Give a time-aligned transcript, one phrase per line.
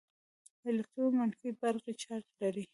[0.69, 2.63] الکترون منفي برقي چارچ لري.